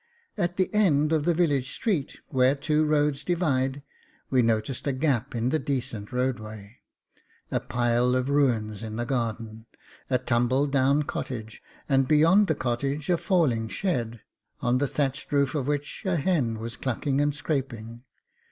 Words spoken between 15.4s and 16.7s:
of which a hen